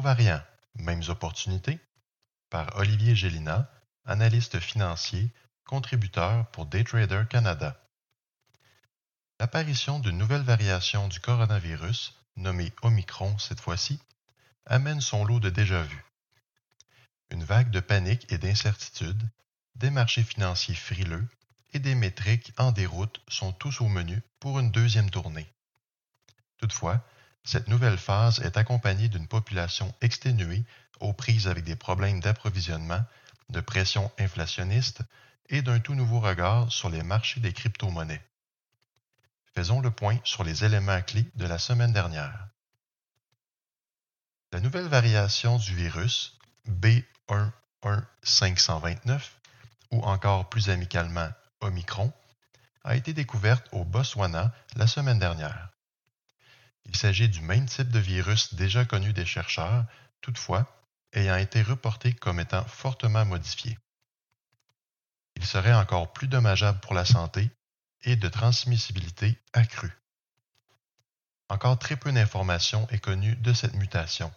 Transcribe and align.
Variants, 0.00 0.42
mêmes 0.76 1.02
opportunités, 1.08 1.78
par 2.50 2.76
Olivier 2.76 3.14
Gélina, 3.14 3.70
analyste 4.04 4.60
financier, 4.60 5.32
contributeur 5.64 6.46
pour 6.50 6.66
Daytrader 6.66 7.24
Canada. 7.28 7.80
L'apparition 9.40 9.98
d'une 9.98 10.18
nouvelle 10.18 10.42
variation 10.42 11.08
du 11.08 11.20
coronavirus, 11.20 12.14
nommée 12.36 12.72
Omicron 12.82 13.36
cette 13.38 13.60
fois-ci, 13.60 13.98
amène 14.66 15.00
son 15.00 15.24
lot 15.24 15.40
de 15.40 15.50
déjà-vu. 15.50 16.04
Une 17.30 17.44
vague 17.44 17.70
de 17.70 17.80
panique 17.80 18.30
et 18.32 18.38
d'incertitude, 18.38 19.22
des 19.74 19.90
marchés 19.90 20.22
financiers 20.22 20.74
frileux 20.74 21.26
et 21.72 21.80
des 21.80 21.94
métriques 21.94 22.52
en 22.56 22.70
déroute 22.70 23.20
sont 23.28 23.52
tous 23.52 23.80
au 23.80 23.88
menu 23.88 24.22
pour 24.38 24.60
une 24.60 24.70
deuxième 24.70 25.10
tournée. 25.10 25.52
Toutefois, 26.58 27.04
cette 27.44 27.68
nouvelle 27.68 27.98
phase 27.98 28.40
est 28.40 28.56
accompagnée 28.56 29.08
d'une 29.08 29.28
population 29.28 29.94
exténuée 30.00 30.64
aux 31.00 31.12
prises 31.12 31.46
avec 31.46 31.64
des 31.64 31.76
problèmes 31.76 32.20
d'approvisionnement, 32.20 33.04
de 33.50 33.60
pression 33.60 34.10
inflationniste 34.18 35.02
et 35.50 35.60
d'un 35.60 35.78
tout 35.78 35.94
nouveau 35.94 36.20
regard 36.20 36.72
sur 36.72 36.88
les 36.88 37.02
marchés 37.02 37.40
des 37.40 37.52
crypto-monnaies. 37.52 38.24
Faisons 39.54 39.80
le 39.80 39.90
point 39.90 40.18
sur 40.24 40.42
les 40.42 40.64
éléments 40.64 41.02
clés 41.02 41.30
de 41.36 41.46
la 41.46 41.58
semaine 41.58 41.92
dernière. 41.92 42.48
La 44.52 44.60
nouvelle 44.60 44.88
variation 44.88 45.58
du 45.58 45.74
virus, 45.74 46.38
B11529, 46.68 49.20
ou 49.90 50.00
encore 50.02 50.48
plus 50.48 50.70
amicalement 50.70 51.28
Omicron, 51.60 52.10
a 52.84 52.96
été 52.96 53.12
découverte 53.12 53.68
au 53.72 53.84
Botswana 53.84 54.54
la 54.76 54.86
semaine 54.86 55.18
dernière. 55.18 55.73
Il 56.86 56.96
s'agit 56.96 57.28
du 57.28 57.40
même 57.40 57.66
type 57.66 57.90
de 57.90 57.98
virus 57.98 58.54
déjà 58.54 58.84
connu 58.84 59.12
des 59.12 59.26
chercheurs, 59.26 59.84
toutefois 60.20 60.66
ayant 61.12 61.36
été 61.36 61.62
reporté 61.62 62.12
comme 62.12 62.40
étant 62.40 62.64
fortement 62.64 63.24
modifié. 63.24 63.78
Il 65.36 65.44
serait 65.44 65.74
encore 65.74 66.12
plus 66.12 66.28
dommageable 66.28 66.80
pour 66.80 66.94
la 66.94 67.04
santé 67.04 67.50
et 68.02 68.16
de 68.16 68.28
transmissibilité 68.28 69.38
accrue. 69.52 69.96
Encore 71.48 71.78
très 71.78 71.96
peu 71.96 72.12
d'informations 72.12 72.88
est 72.90 72.98
connue 72.98 73.36
de 73.36 73.52
cette 73.52 73.74
mutation. 73.74 74.32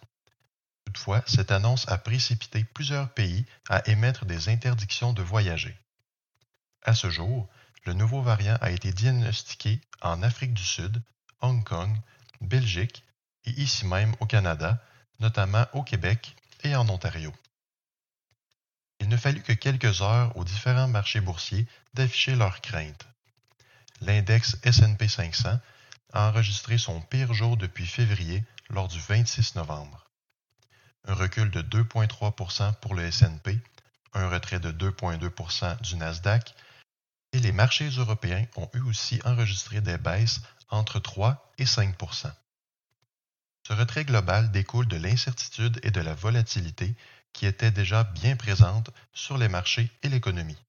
Toutefois, 0.84 1.22
cette 1.26 1.52
annonce 1.52 1.88
a 1.88 1.98
précipité 1.98 2.64
plusieurs 2.64 3.12
pays 3.12 3.44
à 3.68 3.86
émettre 3.88 4.24
des 4.24 4.48
interdictions 4.48 5.12
de 5.12 5.22
voyager. 5.22 5.78
À 6.82 6.94
ce 6.94 7.10
jour, 7.10 7.48
le 7.84 7.92
nouveau 7.92 8.22
variant 8.22 8.56
a 8.60 8.70
été 8.70 8.92
diagnostiqué 8.92 9.80
en 10.00 10.22
Afrique 10.22 10.54
du 10.54 10.64
Sud, 10.64 11.02
Hong 11.40 11.62
Kong, 11.64 11.94
Belgique 12.40 13.04
et 13.44 13.50
ici 13.50 13.86
même 13.86 14.14
au 14.20 14.26
Canada, 14.26 14.82
notamment 15.20 15.66
au 15.72 15.82
Québec 15.82 16.36
et 16.64 16.74
en 16.76 16.88
Ontario. 16.88 17.32
Il 19.00 19.08
ne 19.08 19.16
fallut 19.16 19.42
que 19.42 19.52
quelques 19.52 20.02
heures 20.02 20.36
aux 20.36 20.44
différents 20.44 20.88
marchés 20.88 21.20
boursiers 21.20 21.66
d'afficher 21.94 22.34
leurs 22.34 22.60
craintes. 22.60 23.06
L'index 24.00 24.56
SP 24.62 25.08
500 25.08 25.58
a 26.12 26.28
enregistré 26.28 26.78
son 26.78 27.00
pire 27.00 27.32
jour 27.32 27.56
depuis 27.56 27.86
février 27.86 28.44
lors 28.70 28.88
du 28.88 28.98
26 28.98 29.54
novembre. 29.56 30.10
Un 31.04 31.14
recul 31.14 31.50
de 31.50 31.62
2,3% 31.62 32.74
pour 32.80 32.94
le 32.94 33.10
SP, 33.10 33.58
un 34.14 34.28
retrait 34.28 34.60
de 34.60 34.72
2,2% 34.72 35.80
du 35.80 35.96
Nasdaq 35.96 36.54
les 37.40 37.52
marchés 37.52 37.88
européens 37.88 38.46
ont 38.56 38.70
eux 38.74 38.84
aussi 38.84 39.20
enregistré 39.24 39.80
des 39.80 39.98
baisses 39.98 40.40
entre 40.68 40.98
3 40.98 41.52
et 41.58 41.64
5% 41.64 42.30
Ce 43.66 43.72
retrait 43.72 44.04
global 44.04 44.50
découle 44.50 44.88
de 44.88 44.96
l'incertitude 44.96 45.80
et 45.82 45.90
de 45.90 46.00
la 46.00 46.14
volatilité 46.14 46.94
qui 47.32 47.46
étaient 47.46 47.70
déjà 47.70 48.04
bien 48.04 48.36
présentes 48.36 48.90
sur 49.12 49.38
les 49.38 49.48
marchés 49.48 49.90
et 50.02 50.08
l'économie. 50.08 50.64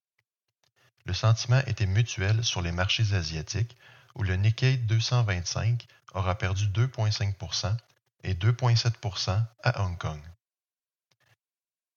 Le 1.05 1.13
sentiment 1.13 1.61
était 1.65 1.85
mutuel 1.85 2.43
sur 2.43 2.61
les 2.61 2.71
marchés 2.71 3.13
asiatiques 3.13 3.75
où 4.15 4.23
le 4.23 4.35
Nikkei 4.35 4.77
225 4.77 5.87
aura 6.13 6.37
perdu 6.37 6.67
2,5% 6.67 7.75
et 8.23 8.33
2,7% 8.33 9.43
à 9.63 9.81
Hong 9.81 9.97
Kong. 9.97 10.21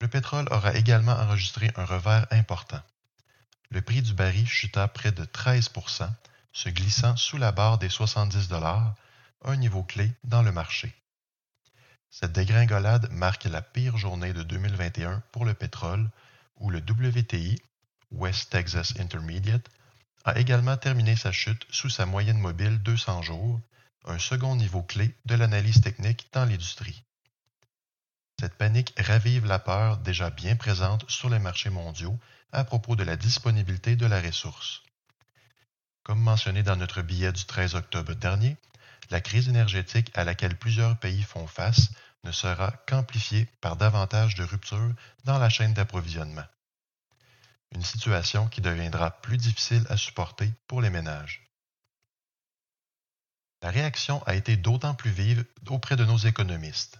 Le 0.01 0.09
pétrole 0.09 0.49
aura 0.51 0.75
également 0.75 1.13
enregistré 1.13 1.71
un 1.77 1.85
revers 1.85 2.27
important. 2.31 2.83
Le 3.73 3.81
prix 3.81 4.03
du 4.03 4.13
baril 4.13 4.47
chuta 4.47 4.87
près 4.87 5.13
de 5.13 5.25
13% 5.25 6.07
se 6.53 6.69
glissant 6.69 7.17
sous 7.17 7.39
la 7.39 7.53
barre 7.53 7.79
des 7.79 7.89
70 7.89 8.49
dollars, 8.49 8.95
un 9.47 9.57
niveau 9.57 9.83
clé 9.83 10.13
dans 10.25 10.43
le 10.43 10.53
marché. 10.53 10.95
Cette 12.11 12.33
dégringolade 12.33 13.11
marque 13.11 13.45
la 13.45 13.63
pire 13.63 13.97
journée 13.97 14.35
de 14.35 14.43
2021 14.43 15.23
pour 15.33 15.47
le 15.47 15.55
pétrole, 15.55 16.11
où 16.57 16.69
le 16.69 16.81
WTI, 16.81 17.63
West 18.11 18.51
Texas 18.51 18.93
Intermediate, 18.99 19.71
a 20.27 20.39
également 20.39 20.77
terminé 20.77 21.17
sa 21.17 21.33
chute 21.33 21.67
sous 21.71 21.89
sa 21.89 22.05
moyenne 22.05 22.39
mobile 22.39 22.79
200 22.83 23.23
jours, 23.23 23.59
un 24.05 24.19
second 24.19 24.55
niveau 24.55 24.83
clé 24.83 25.17
de 25.25 25.35
l'analyse 25.35 25.81
technique 25.81 26.29
dans 26.35 26.45
l'industrie. 26.45 27.05
Cette 28.43 28.57
panique 28.57 28.93
ravive 28.99 29.47
la 29.47 29.61
peur 29.61 29.99
déjà 29.99 30.29
bien 30.31 30.57
présente 30.57 31.09
sur 31.09 31.31
les 31.31 31.39
marchés 31.39 31.71
mondiaux 31.71 32.19
à 32.51 32.65
propos 32.65 32.97
de 32.97 33.05
la 33.05 33.17
disponibilité 33.17 33.95
de 33.95 34.05
la 34.05 34.21
ressource. 34.21 34.83
Comme 36.03 36.19
mentionné 36.19 36.65
dans 36.65 36.75
notre 36.75 37.03
billet 37.03 37.31
du 37.31 37.45
13 37.45 37.77
octobre 37.77 38.15
dernier, 38.15 38.57
la 39.11 39.21
crise 39.21 39.49
énergétique 39.49 40.11
à 40.15 40.25
laquelle 40.25 40.59
plusieurs 40.59 40.99
pays 40.99 41.23
font 41.23 41.47
face 41.47 41.91
ne 42.25 42.33
sera 42.33 42.73
qu'amplifiée 42.89 43.47
par 43.61 43.77
davantage 43.77 44.35
de 44.35 44.43
ruptures 44.43 44.93
dans 45.23 45.39
la 45.39 45.49
chaîne 45.49 45.75
d'approvisionnement. 45.75 46.47
Une 47.71 47.85
situation 47.85 48.49
qui 48.49 48.61
deviendra 48.61 49.13
plus 49.23 49.37
difficile 49.37 49.87
à 49.89 49.97
supporter 49.97 50.51
pour 50.67 50.83
les 50.83 50.91
ménages. 50.91 51.49
La 53.63 53.71
réaction 53.71 54.21
a 54.25 54.35
été 54.35 54.57
d'autant 54.57 54.95
plus 54.95 55.13
vive 55.13 55.45
auprès 55.69 55.95
de 55.95 56.05
nos 56.05 56.19
économistes. 56.19 56.99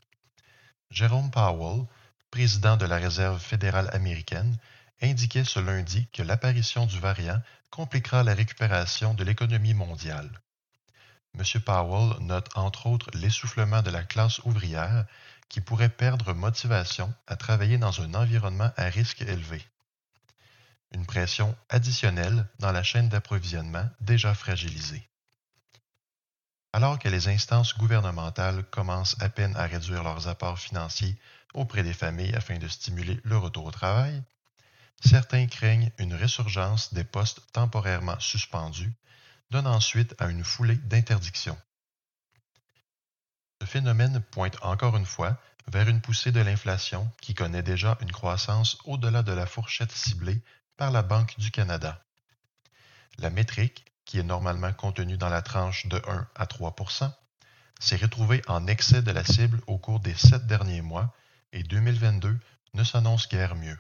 Jérôme 0.93 1.31
Powell, 1.31 1.87
président 2.31 2.77
de 2.77 2.85
la 2.85 2.99
Réserve 2.99 3.41
fédérale 3.41 3.89
américaine, 3.95 4.59
indiquait 5.01 5.45
ce 5.45 5.59
lundi 5.59 6.07
que 6.13 6.23
l'apparition 6.23 6.85
du 6.85 7.01
variant 7.01 7.41
compliquera 7.71 8.23
la 8.23 8.35
récupération 8.35 9.15
de 9.15 9.25
l'économie 9.25 9.73
mondiale. 9.73 10.31
M. 11.35 11.45
Powell 11.63 12.21
note 12.21 12.51
entre 12.55 12.89
autres 12.89 13.09
l'essoufflement 13.15 13.81
de 13.81 13.91
la 13.91 14.05
classe 14.05 14.41
ouvrière 14.41 15.07
qui 15.49 15.63
pourrait 15.63 15.89
perdre 15.89 16.35
motivation 16.35 17.13
à 17.27 17.37
travailler 17.37 17.79
dans 17.79 18.03
un 18.03 18.13
environnement 18.13 18.71
à 18.77 18.85
risque 18.85 19.23
élevé. 19.23 19.67
Une 20.93 21.07
pression 21.07 21.57
additionnelle 21.71 22.47
dans 22.59 22.71
la 22.71 22.83
chaîne 22.83 23.09
d'approvisionnement 23.09 23.89
déjà 24.03 24.35
fragilisée. 24.35 25.09
Alors 26.75 26.99
que 26.99 27.09
les 27.09 27.29
instances 27.29 27.77
gouvernementales 27.77 28.65
commencent 28.65 29.21
à 29.21 29.29
peine 29.29 29.55
à 29.57 29.67
réduire 29.67 30.03
leurs 30.03 30.29
apports 30.29 30.59
financiers 30.59 31.19
auprès 31.53 31.83
des 31.83 31.93
familles 31.93 32.35
afin 32.35 32.59
de 32.59 32.67
stimuler 32.67 33.21
le 33.25 33.37
retour 33.37 33.67
au 33.67 33.71
travail, 33.71 34.23
certains 35.05 35.47
craignent 35.47 35.93
une 35.99 36.15
résurgence 36.15 36.95
des 36.95 37.05
postes 37.05 37.43
temporairement 37.53 38.19
suspendus, 38.21 38.93
donnant 39.51 39.81
suite 39.81 40.15
à 40.19 40.29
une 40.29 40.45
foulée 40.45 40.77
d'interdictions. 40.77 41.59
Ce 43.61 43.67
phénomène 43.67 44.21
pointe 44.31 44.57
encore 44.63 44.97
une 44.97 45.07
fois 45.07 45.39
vers 45.69 45.89
une 45.89 46.01
poussée 46.01 46.33
de 46.33 46.41
l'inflation 46.41 47.11
qui 47.21 47.35
connaît 47.35 47.63
déjà 47.63 47.99
une 48.01 48.11
croissance 48.11 48.79
au-delà 48.85 49.23
de 49.23 49.33
la 49.33 49.47
fourchette 49.47 49.93
ciblée 49.93 50.43
par 50.77 50.91
la 50.91 51.03
Banque 51.03 51.39
du 51.39 51.51
Canada. 51.51 52.03
La 53.19 53.31
métrique, 53.31 53.92
qui 54.13 54.19
est 54.19 54.23
normalement 54.25 54.75
contenue 54.75 55.17
dans 55.17 55.31
la 55.31 55.41
tranche 55.41 55.87
de 55.87 55.97
1 56.07 56.29
à 56.35 56.45
3 56.45 56.77
s'est 57.81 57.97
retrouvée 57.97 58.43
en 58.47 58.67
excès 58.67 59.01
de 59.01 59.11
la 59.11 59.25
cible 59.25 59.59
au 59.67 59.79
cours 59.79 60.01
des 60.01 60.13
sept 60.13 60.47
derniers 60.47 60.83
mois 60.83 61.15
et 61.55 61.63
2022 61.63 62.39
ne 62.75 62.85
s'annonce 62.85 63.27
guère 63.27 63.55
mieux. 63.55 63.79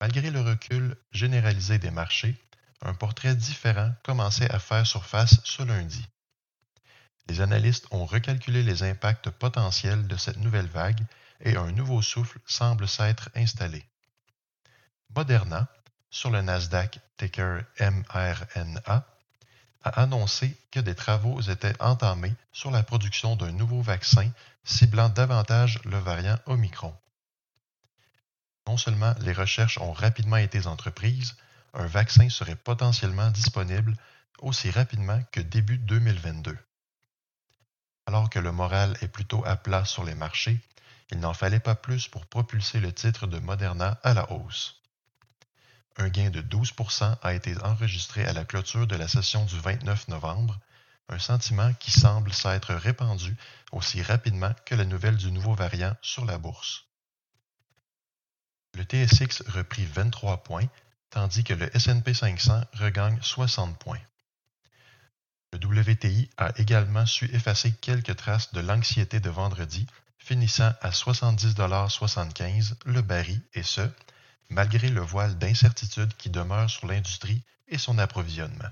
Malgré 0.00 0.30
le 0.30 0.40
recul 0.40 0.96
généralisé 1.10 1.80
des 1.80 1.90
marchés, 1.90 2.36
un 2.82 2.94
portrait 2.94 3.34
différent 3.34 3.92
commençait 4.04 4.52
à 4.52 4.60
faire 4.60 4.86
surface 4.86 5.40
ce 5.42 5.64
lundi. 5.64 6.06
Les 7.26 7.40
analystes 7.40 7.88
ont 7.90 8.06
recalculé 8.06 8.62
les 8.62 8.84
impacts 8.84 9.30
potentiels 9.30 10.06
de 10.06 10.16
cette 10.16 10.38
nouvelle 10.38 10.68
vague 10.68 11.04
et 11.40 11.56
un 11.56 11.72
nouveau 11.72 12.00
souffle 12.00 12.38
semble 12.46 12.86
s'être 12.86 13.28
installé. 13.34 13.84
Moderna, 15.16 15.66
sur 16.12 16.30
le 16.30 16.42
Nasdaq 16.42 17.00
ticker 17.16 17.64
mRNA, 17.80 19.04
a 19.84 19.88
annoncé 20.00 20.56
que 20.70 20.78
des 20.78 20.94
travaux 20.94 21.40
étaient 21.40 21.74
entamés 21.82 22.34
sur 22.52 22.70
la 22.70 22.84
production 22.84 23.34
d'un 23.34 23.50
nouveau 23.50 23.80
vaccin 23.80 24.30
ciblant 24.62 25.08
davantage 25.08 25.80
le 25.84 25.98
variant 25.98 26.38
Omicron. 26.46 26.94
Non 28.68 28.76
seulement 28.76 29.14
les 29.20 29.32
recherches 29.32 29.78
ont 29.78 29.92
rapidement 29.92 30.36
été 30.36 30.66
entreprises, 30.66 31.34
un 31.74 31.86
vaccin 31.86 32.28
serait 32.28 32.56
potentiellement 32.56 33.30
disponible 33.30 33.96
aussi 34.38 34.70
rapidement 34.70 35.20
que 35.32 35.40
début 35.40 35.78
2022. 35.78 36.56
Alors 38.06 38.28
que 38.28 38.38
le 38.38 38.52
moral 38.52 38.96
est 39.00 39.08
plutôt 39.08 39.42
à 39.46 39.56
plat 39.56 39.86
sur 39.86 40.04
les 40.04 40.14
marchés, 40.14 40.60
il 41.10 41.20
n'en 41.20 41.34
fallait 41.34 41.58
pas 41.58 41.74
plus 41.74 42.06
pour 42.08 42.26
propulser 42.26 42.80
le 42.80 42.92
titre 42.92 43.26
de 43.26 43.38
Moderna 43.38 43.98
à 44.02 44.12
la 44.12 44.30
hausse. 44.30 44.81
Un 45.96 46.08
gain 46.08 46.30
de 46.30 46.40
12% 46.40 47.16
a 47.22 47.34
été 47.34 47.56
enregistré 47.62 48.24
à 48.24 48.32
la 48.32 48.44
clôture 48.44 48.86
de 48.86 48.96
la 48.96 49.08
session 49.08 49.44
du 49.44 49.58
29 49.58 50.08
novembre, 50.08 50.58
un 51.08 51.18
sentiment 51.18 51.72
qui 51.74 51.90
semble 51.90 52.32
s'être 52.32 52.74
répandu 52.74 53.36
aussi 53.70 54.02
rapidement 54.02 54.54
que 54.64 54.74
la 54.74 54.84
nouvelle 54.84 55.16
du 55.16 55.30
nouveau 55.30 55.54
variant 55.54 55.94
sur 56.00 56.24
la 56.24 56.38
bourse. 56.38 56.86
Le 58.74 58.84
TSX 58.84 59.42
reprit 59.48 59.84
23 59.84 60.42
points, 60.42 60.68
tandis 61.10 61.44
que 61.44 61.52
le 61.52 61.70
SP 61.76 62.14
500 62.14 62.62
regagne 62.72 63.18
60 63.20 63.78
points. 63.78 64.00
Le 65.52 65.58
WTI 65.58 66.30
a 66.38 66.52
également 66.56 67.04
su 67.04 67.26
effacer 67.34 67.72
quelques 67.72 68.16
traces 68.16 68.52
de 68.54 68.60
l'anxiété 68.60 69.20
de 69.20 69.28
vendredi, 69.28 69.86
finissant 70.16 70.72
à 70.80 70.88
70,75 70.90 72.76
le 72.86 73.02
baril, 73.02 73.42
et 73.52 73.62
ce, 73.62 73.82
malgré 74.52 74.88
le 74.88 75.00
voile 75.00 75.38
d'incertitude 75.38 76.14
qui 76.16 76.30
demeure 76.30 76.70
sur 76.70 76.86
l'industrie 76.86 77.42
et 77.68 77.78
son 77.78 77.98
approvisionnement. 77.98 78.70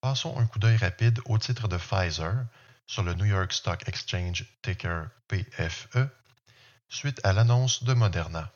Passons 0.00 0.36
un 0.38 0.46
coup 0.46 0.58
d'œil 0.58 0.76
rapide 0.76 1.20
au 1.24 1.38
titre 1.38 1.68
de 1.68 1.76
Pfizer 1.76 2.44
sur 2.86 3.02
le 3.02 3.14
New 3.14 3.24
York 3.24 3.52
Stock 3.52 3.88
Exchange 3.88 4.44
ticker 4.62 5.06
PFE 5.28 6.08
suite 6.88 7.20
à 7.24 7.32
l'annonce 7.32 7.84
de 7.84 7.94
Moderna. 7.94 8.52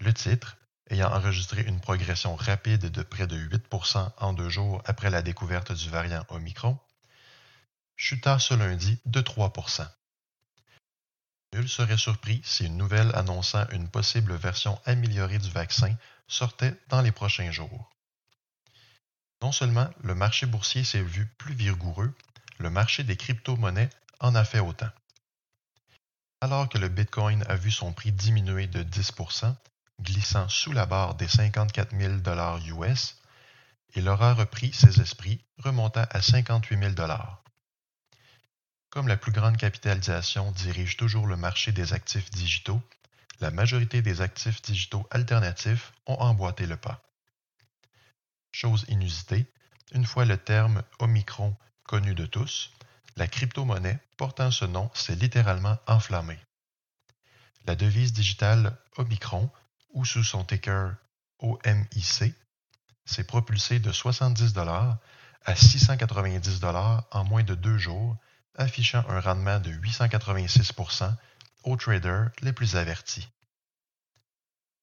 Le 0.00 0.12
titre, 0.12 0.56
ayant 0.90 1.12
enregistré 1.12 1.62
une 1.62 1.80
progression 1.80 2.36
rapide 2.36 2.90
de 2.90 3.02
près 3.02 3.26
de 3.26 3.36
8% 3.36 4.12
en 4.18 4.32
deux 4.32 4.48
jours 4.48 4.82
après 4.84 5.10
la 5.10 5.22
découverte 5.22 5.72
du 5.72 5.90
variant 5.90 6.24
Omicron, 6.28 6.78
chuta 7.96 8.38
ce 8.38 8.54
lundi 8.54 8.98
de 9.04 9.20
3 9.20 9.52
Nul 11.56 11.70
serait 11.70 11.96
surpris 11.96 12.42
si 12.44 12.66
une 12.66 12.76
nouvelle 12.76 13.10
annonçant 13.14 13.66
une 13.70 13.88
possible 13.88 14.34
version 14.34 14.78
améliorée 14.84 15.38
du 15.38 15.48
vaccin 15.48 15.96
sortait 16.28 16.78
dans 16.90 17.00
les 17.00 17.12
prochains 17.12 17.50
jours. 17.50 17.90
Non 19.40 19.52
seulement 19.52 19.88
le 20.02 20.14
marché 20.14 20.44
boursier 20.44 20.84
s'est 20.84 21.00
vu 21.00 21.24
plus 21.38 21.54
vigoureux, 21.54 22.12
le 22.58 22.68
marché 22.68 23.04
des 23.04 23.16
crypto-monnaies 23.16 23.88
en 24.20 24.34
a 24.34 24.44
fait 24.44 24.60
autant. 24.60 24.90
Alors 26.42 26.68
que 26.68 26.76
le 26.76 26.90
Bitcoin 26.90 27.42
a 27.48 27.56
vu 27.56 27.70
son 27.70 27.94
prix 27.94 28.12
diminuer 28.12 28.66
de 28.66 28.82
10% 28.82 29.54
glissant 30.02 30.50
sous 30.50 30.72
la 30.72 30.84
barre 30.84 31.14
des 31.14 31.26
54 31.26 31.96
000 31.96 32.82
US, 32.82 33.16
il 33.94 34.10
aura 34.10 34.34
repris 34.34 34.74
ses 34.74 35.00
esprits, 35.00 35.42
remontant 35.56 36.04
à 36.10 36.20
58 36.20 36.94
000 36.94 36.94
Comme 38.96 39.08
la 39.08 39.18
plus 39.18 39.30
grande 39.30 39.58
capitalisation 39.58 40.52
dirige 40.52 40.96
toujours 40.96 41.26
le 41.26 41.36
marché 41.36 41.70
des 41.70 41.92
actifs 41.92 42.30
digitaux, 42.30 42.80
la 43.40 43.50
majorité 43.50 44.00
des 44.00 44.22
actifs 44.22 44.62
digitaux 44.62 45.06
alternatifs 45.10 45.92
ont 46.06 46.14
emboîté 46.14 46.66
le 46.66 46.78
pas. 46.78 47.02
Chose 48.52 48.86
inusitée, 48.88 49.52
une 49.92 50.06
fois 50.06 50.24
le 50.24 50.38
terme 50.38 50.82
Omicron 50.98 51.54
connu 51.84 52.14
de 52.14 52.24
tous, 52.24 52.72
la 53.16 53.26
crypto-monnaie 53.26 53.98
portant 54.16 54.50
ce 54.50 54.64
nom 54.64 54.90
s'est 54.94 55.14
littéralement 55.14 55.76
enflammée. 55.86 56.40
La 57.66 57.76
devise 57.76 58.14
digitale 58.14 58.78
Omicron, 58.96 59.50
ou 59.90 60.06
sous 60.06 60.24
son 60.24 60.42
ticker 60.42 60.92
OMIC, 61.40 62.34
s'est 63.04 63.24
propulsée 63.24 63.78
de 63.78 63.92
70 63.92 64.54
à 65.44 65.54
690 65.54 66.60
en 67.10 67.24
moins 67.24 67.42
de 67.42 67.54
deux 67.54 67.76
jours, 67.76 68.16
affichant 68.56 69.04
un 69.08 69.20
rendement 69.20 69.60
de 69.60 69.70
886% 69.70 71.14
aux 71.64 71.76
traders 71.76 72.30
les 72.42 72.52
plus 72.52 72.76
avertis. 72.76 73.28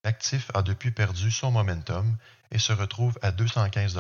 L'actif 0.04 0.52
a 0.54 0.62
depuis 0.62 0.92
perdu 0.92 1.32
son 1.32 1.52
momentum 1.52 2.18
et 2.52 2.60
se 2.60 2.74
retrouve 2.74 3.18
à 3.22 3.32
215 3.32 3.98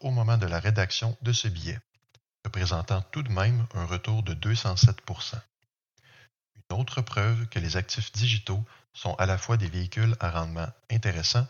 au 0.00 0.10
moment 0.10 0.36
de 0.36 0.46
la 0.46 0.60
rédaction 0.60 1.16
de 1.22 1.32
ce 1.32 1.48
billet 1.48 1.80
représentant 2.46 3.02
tout 3.10 3.24
de 3.24 3.32
même 3.32 3.66
un 3.74 3.84
retour 3.86 4.22
de 4.22 4.32
207% 4.32 5.34
Une 6.54 6.78
autre 6.78 7.02
preuve 7.02 7.48
que 7.48 7.58
les 7.58 7.76
actifs 7.76 8.12
digitaux 8.12 8.64
sont 8.92 9.14
à 9.16 9.26
la 9.26 9.36
fois 9.36 9.56
des 9.56 9.68
véhicules 9.68 10.16
à 10.20 10.30
rendement 10.30 10.68
intéressant, 10.88 11.44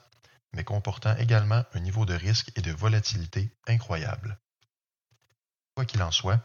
mais 0.55 0.64
comportant 0.64 1.14
également 1.17 1.62
un 1.75 1.81
niveau 1.81 2.06
de 2.06 2.14
risque 2.14 2.50
et 2.56 2.62
de 2.62 2.73
volatilité 2.73 3.50
incroyable. 3.67 4.38
Quoi 5.75 5.84
qu'il 5.84 6.02
en 6.02 6.11
soit, 6.11 6.40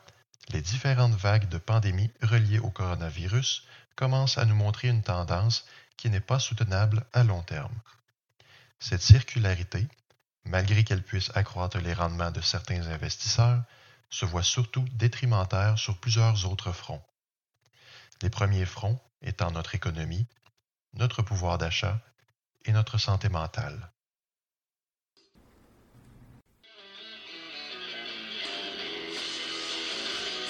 les 0.51 0.61
différentes 0.61 1.15
vagues 1.15 1.47
de 1.49 1.57
pandémie 1.57 2.11
reliées 2.21 2.59
au 2.59 2.69
coronavirus 2.69 3.65
commencent 3.95 4.37
à 4.37 4.45
nous 4.45 4.55
montrer 4.55 4.89
une 4.89 5.03
tendance 5.03 5.65
qui 5.97 6.09
n'est 6.09 6.19
pas 6.19 6.39
soutenable 6.39 7.05
à 7.13 7.23
long 7.23 7.41
terme. 7.43 7.75
Cette 8.79 9.01
circularité, 9.01 9.87
malgré 10.45 10.83
qu'elle 10.83 11.03
puisse 11.03 11.31
accroître 11.35 11.77
les 11.77 11.93
rendements 11.93 12.31
de 12.31 12.41
certains 12.41 12.87
investisseurs, 12.87 13.63
se 14.09 14.25
voit 14.25 14.43
surtout 14.43 14.85
détrimentaire 14.93 15.77
sur 15.77 15.97
plusieurs 15.97 16.45
autres 16.45 16.71
fronts. 16.71 17.03
Les 18.21 18.29
premiers 18.29 18.65
fronts 18.65 18.99
étant 19.21 19.51
notre 19.51 19.75
économie, 19.75 20.25
notre 20.93 21.21
pouvoir 21.21 21.57
d'achat 21.57 21.99
et 22.65 22.73
notre 22.73 22.97
santé 22.97 23.29
mentale. 23.29 23.91